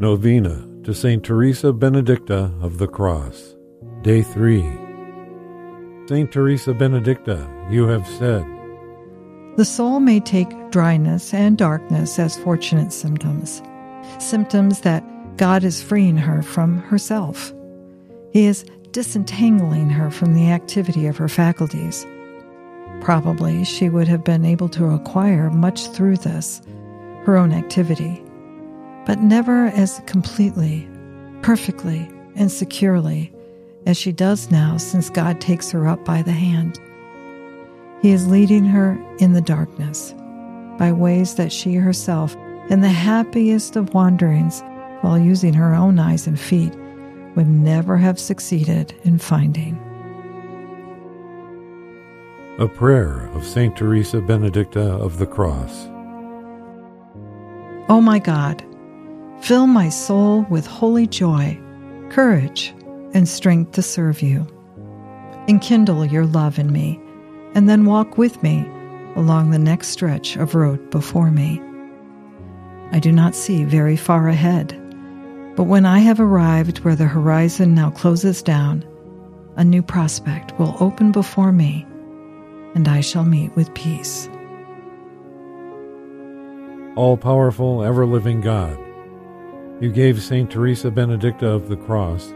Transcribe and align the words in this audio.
Novena 0.00 0.66
to 0.82 0.94
St. 0.94 1.22
Teresa 1.22 1.74
Benedicta 1.74 2.50
of 2.62 2.78
the 2.78 2.88
Cross. 2.88 3.54
Day 4.00 4.22
3. 4.22 4.62
St. 6.08 6.32
Teresa 6.32 6.72
Benedicta, 6.72 7.46
you 7.68 7.86
have 7.86 8.06
said, 8.06 8.42
The 9.58 9.64
soul 9.66 10.00
may 10.00 10.18
take 10.18 10.70
dryness 10.70 11.34
and 11.34 11.58
darkness 11.58 12.18
as 12.18 12.38
fortunate 12.38 12.94
symptoms, 12.94 13.60
symptoms 14.18 14.80
that 14.80 15.04
God 15.36 15.64
is 15.64 15.82
freeing 15.82 16.16
her 16.16 16.40
from 16.40 16.78
herself. 16.78 17.52
He 18.32 18.46
is 18.46 18.64
disentangling 18.92 19.90
her 19.90 20.10
from 20.10 20.32
the 20.32 20.50
activity 20.50 21.08
of 21.08 21.18
her 21.18 21.28
faculties. 21.28 22.06
Probably 23.02 23.64
she 23.64 23.90
would 23.90 24.08
have 24.08 24.24
been 24.24 24.46
able 24.46 24.70
to 24.70 24.94
acquire 24.94 25.50
much 25.50 25.88
through 25.88 26.16
this, 26.16 26.62
her 27.24 27.36
own 27.36 27.52
activity 27.52 28.24
but 29.06 29.20
never 29.20 29.66
as 29.66 30.00
completely, 30.06 30.88
perfectly, 31.42 32.10
and 32.34 32.50
securely 32.50 33.32
as 33.86 33.96
she 33.96 34.12
does 34.12 34.50
now 34.50 34.76
since 34.76 35.10
God 35.10 35.40
takes 35.40 35.70
her 35.70 35.88
up 35.88 36.04
by 36.04 36.22
the 36.22 36.32
hand. 36.32 36.78
He 38.02 38.12
is 38.12 38.28
leading 38.28 38.64
her 38.64 38.98
in 39.18 39.32
the 39.32 39.40
darkness 39.40 40.14
by 40.78 40.92
ways 40.92 41.34
that 41.34 41.52
she 41.52 41.74
herself, 41.74 42.34
in 42.70 42.80
the 42.80 42.88
happiest 42.88 43.76
of 43.76 43.92
wanderings, 43.92 44.62
while 45.02 45.18
using 45.18 45.52
her 45.52 45.74
own 45.74 45.98
eyes 45.98 46.26
and 46.26 46.40
feet, 46.40 46.74
would 47.36 47.48
never 47.48 47.96
have 47.96 48.18
succeeded 48.18 48.94
in 49.04 49.18
finding. 49.18 49.78
A 52.58 52.68
prayer 52.68 53.28
of 53.34 53.44
St. 53.44 53.76
Teresa 53.76 54.20
Benedicta 54.20 54.80
of 54.80 55.18
the 55.18 55.26
Cross. 55.26 55.86
O 57.88 57.96
oh 57.96 58.00
my 58.00 58.18
God, 58.18 58.64
Fill 59.40 59.66
my 59.66 59.88
soul 59.88 60.42
with 60.50 60.66
holy 60.66 61.06
joy, 61.06 61.58
courage, 62.10 62.74
and 63.14 63.26
strength 63.26 63.72
to 63.72 63.82
serve 63.82 64.20
you. 64.20 64.46
Enkindle 65.48 66.04
your 66.04 66.26
love 66.26 66.58
in 66.58 66.70
me, 66.70 67.00
and 67.54 67.66
then 67.68 67.86
walk 67.86 68.18
with 68.18 68.42
me 68.42 68.68
along 69.16 69.50
the 69.50 69.58
next 69.58 69.88
stretch 69.88 70.36
of 70.36 70.54
road 70.54 70.90
before 70.90 71.30
me. 71.30 71.60
I 72.92 72.98
do 72.98 73.10
not 73.10 73.34
see 73.34 73.64
very 73.64 73.96
far 73.96 74.28
ahead, 74.28 74.78
but 75.56 75.64
when 75.64 75.86
I 75.86 76.00
have 76.00 76.20
arrived 76.20 76.80
where 76.80 76.94
the 76.94 77.06
horizon 77.06 77.74
now 77.74 77.90
closes 77.90 78.42
down, 78.42 78.84
a 79.56 79.64
new 79.64 79.82
prospect 79.82 80.56
will 80.58 80.76
open 80.80 81.12
before 81.12 81.50
me, 81.50 81.86
and 82.74 82.86
I 82.86 83.00
shall 83.00 83.24
meet 83.24 83.56
with 83.56 83.72
peace. 83.72 84.28
All 86.94 87.16
powerful, 87.16 87.82
ever 87.82 88.04
living 88.04 88.42
God 88.42 88.78
you 89.80 89.90
gave 89.90 90.22
St. 90.22 90.50
Teresa 90.50 90.90
Benedicta 90.90 91.48
of 91.48 91.68
the 91.68 91.76
Cross 91.76 92.34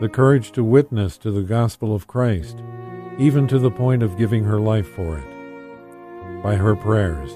the 0.00 0.08
courage 0.08 0.52
to 0.52 0.64
witness 0.64 1.16
to 1.18 1.30
the 1.30 1.42
gospel 1.42 1.94
of 1.94 2.06
Christ, 2.06 2.58
even 3.18 3.46
to 3.48 3.58
the 3.58 3.70
point 3.70 4.02
of 4.02 4.18
giving 4.18 4.44
her 4.44 4.60
life 4.60 4.88
for 4.88 5.18
it. 5.18 6.42
By 6.42 6.56
her 6.56 6.76
prayers, 6.76 7.30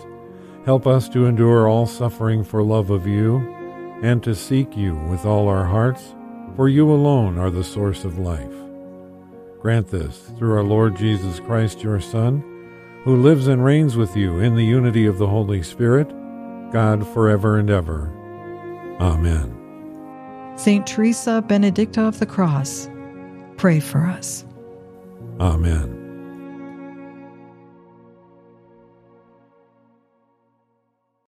help 0.66 0.86
us 0.86 1.08
to 1.10 1.26
endure 1.26 1.68
all 1.68 1.86
suffering 1.86 2.44
for 2.44 2.62
love 2.62 2.90
of 2.90 3.06
you 3.06 3.38
and 4.02 4.22
to 4.24 4.34
seek 4.34 4.76
you 4.76 4.94
with 4.94 5.24
all 5.24 5.48
our 5.48 5.64
hearts, 5.64 6.14
for 6.56 6.68
you 6.68 6.90
alone 6.90 7.38
are 7.38 7.50
the 7.50 7.64
source 7.64 8.04
of 8.04 8.18
life. 8.18 8.52
Grant 9.60 9.88
this 9.88 10.30
through 10.38 10.54
our 10.54 10.64
Lord 10.64 10.96
Jesus 10.96 11.40
Christ, 11.40 11.82
your 11.82 12.00
Son, 12.00 12.42
who 13.04 13.16
lives 13.16 13.46
and 13.46 13.64
reigns 13.64 13.96
with 13.96 14.16
you 14.16 14.38
in 14.38 14.54
the 14.54 14.64
unity 14.64 15.06
of 15.06 15.18
the 15.18 15.28
Holy 15.28 15.62
Spirit, 15.62 16.08
God 16.72 17.06
forever 17.06 17.58
and 17.58 17.70
ever. 17.70 18.14
Amen. 19.00 19.56
Saint 20.56 20.86
Teresa 20.86 21.42
Benedicta 21.46 22.02
of 22.02 22.18
the 22.18 22.26
Cross, 22.26 22.90
pray 23.56 23.80
for 23.80 24.04
us. 24.04 24.44
Amen. 25.40 25.99